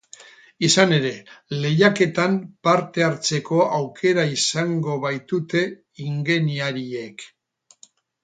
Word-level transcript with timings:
Izan 0.67 0.93
ere, 0.95 1.09
lehiaketan 1.65 2.39
parte 2.67 3.05
hartzeko 3.09 3.59
aukera 3.81 4.25
izango 4.37 4.97
baitute 5.05 5.63
ingeniariek. 6.07 7.29